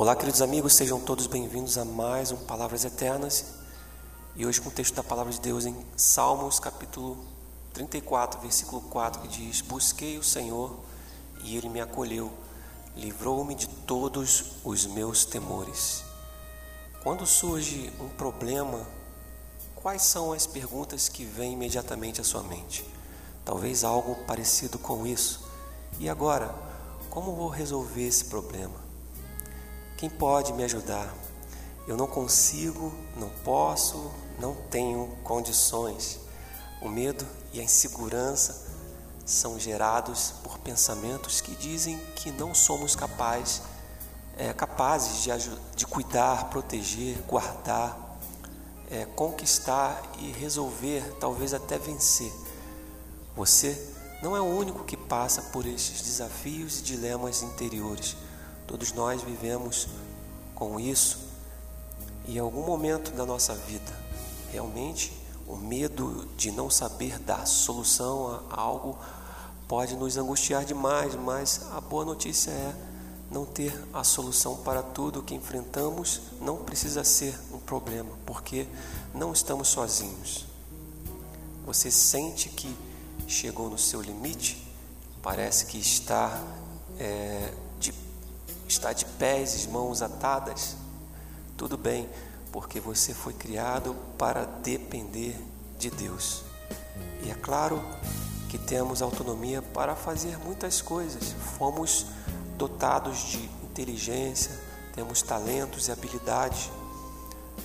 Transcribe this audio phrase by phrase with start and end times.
[0.00, 3.46] Olá, queridos amigos, sejam todos bem-vindos a mais um Palavras Eternas.
[4.36, 7.18] E hoje com o texto da palavra de Deus em Salmos, capítulo
[7.74, 10.78] 34, versículo 4, que diz: Busquei o Senhor
[11.42, 12.30] e ele me acolheu,
[12.94, 16.04] livrou-me de todos os meus temores.
[17.02, 18.86] Quando surge um problema,
[19.74, 22.84] quais são as perguntas que vêm imediatamente à sua mente?
[23.44, 25.40] Talvez algo parecido com isso.
[25.98, 26.54] E agora,
[27.10, 28.86] como vou resolver esse problema?
[29.98, 31.12] Quem pode me ajudar?
[31.84, 36.20] Eu não consigo, não posso, não tenho condições.
[36.80, 38.64] O medo e a insegurança
[39.26, 43.60] são gerados por pensamentos que dizem que não somos capazes,
[44.36, 45.32] é, capazes de,
[45.74, 48.20] de cuidar, proteger, guardar,
[48.88, 52.32] é, conquistar e resolver, talvez até vencer.
[53.34, 53.92] Você
[54.22, 58.16] não é o único que passa por estes desafios e dilemas interiores.
[58.68, 59.88] Todos nós vivemos
[60.54, 61.18] com isso
[62.28, 63.90] em algum momento da nossa vida,
[64.52, 65.10] realmente
[65.46, 68.98] o medo de não saber dar solução a algo
[69.66, 72.74] pode nos angustiar demais, mas a boa notícia é
[73.30, 78.66] não ter a solução para tudo que enfrentamos não precisa ser um problema, porque
[79.14, 80.46] não estamos sozinhos.
[81.64, 82.76] Você sente que
[83.26, 84.70] chegou no seu limite,
[85.22, 86.42] parece que está
[86.98, 87.54] é,
[88.68, 90.76] está de pés e mãos atadas,
[91.56, 92.08] tudo bem,
[92.52, 95.36] porque você foi criado para depender
[95.78, 96.42] de Deus.
[97.22, 97.82] E é claro
[98.48, 101.34] que temos autonomia para fazer muitas coisas.
[101.58, 102.06] Fomos
[102.56, 104.52] dotados de inteligência,
[104.94, 106.70] temos talentos e habilidades.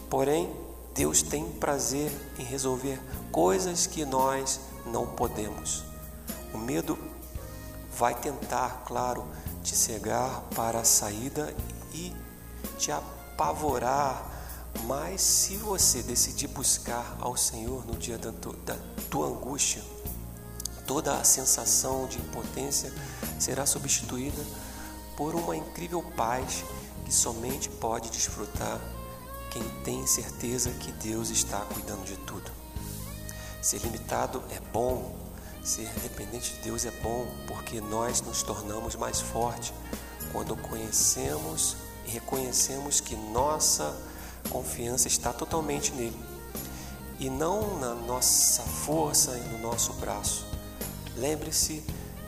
[0.10, 0.54] Porém,
[0.94, 3.00] Deus tem prazer em resolver
[3.32, 5.84] coisas que nós não podemos.
[6.54, 6.98] O medo
[7.98, 9.26] vai tentar, claro,
[9.64, 11.56] te cegar para a saída
[11.94, 12.14] e
[12.78, 14.30] te apavorar.
[14.86, 18.32] Mas se você decidir buscar ao Senhor no dia da
[18.66, 18.78] da
[19.10, 19.82] tua angústia,
[20.86, 22.94] toda a sensação de impotência
[23.40, 24.44] será substituída
[25.16, 26.64] por uma incrível paz
[27.06, 28.80] que somente pode desfrutar
[29.52, 32.52] quem tem certeza que Deus está cuidando de tudo.
[33.62, 35.16] Ser limitado é bom,
[35.64, 39.74] Ser dependente de Deus é bom porque nós nos tornamos mais fortes
[40.34, 43.96] quando conhecemos e reconhecemos que nossa
[44.50, 46.20] confiança está totalmente nele
[47.18, 50.46] e não na nossa força e no nosso braço.
[51.16, 51.82] Lembre-se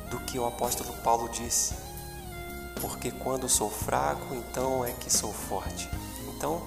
[0.10, 1.74] do que o apóstolo Paulo disse:
[2.80, 5.90] porque quando sou fraco, então é que sou forte.
[6.30, 6.62] Então,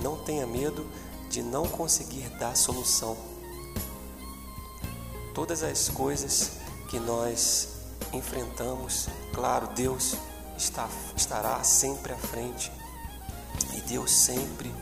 [0.00, 0.84] não tenha medo
[1.30, 3.16] de não conseguir dar solução
[5.36, 6.52] todas as coisas
[6.88, 7.68] que nós
[8.10, 10.14] enfrentamos, claro, Deus
[10.56, 12.72] está, estará sempre à frente
[13.74, 14.74] e Deus sempre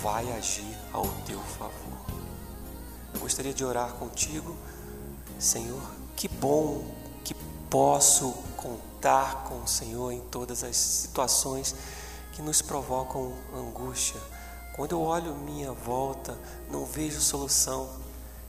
[0.00, 2.06] vai agir ao teu favor.
[3.18, 4.56] Gostaria de orar contigo,
[5.40, 5.82] Senhor,
[6.14, 6.84] que bom
[7.24, 7.34] que
[7.68, 11.74] posso contar com o Senhor em todas as situações
[12.30, 14.20] que nos provocam angústia.
[14.76, 16.38] Quando eu olho minha volta,
[16.70, 17.90] não vejo solução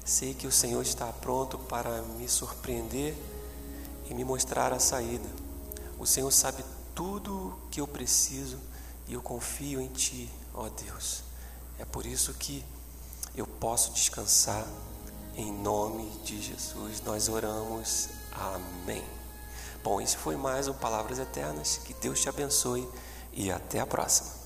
[0.03, 3.15] Sei que o Senhor está pronto para me surpreender
[4.09, 5.29] e me mostrar a saída.
[5.99, 6.63] O Senhor sabe
[6.95, 8.57] tudo que eu preciso
[9.07, 11.23] e eu confio em Ti, ó Deus.
[11.77, 12.65] É por isso que
[13.35, 14.65] eu posso descansar
[15.35, 17.01] em nome de Jesus.
[17.01, 18.09] Nós oramos.
[18.31, 19.03] Amém.
[19.83, 21.77] Bom, esse foi mais um Palavras Eternas.
[21.77, 22.87] Que Deus te abençoe
[23.33, 24.40] e até a próxima.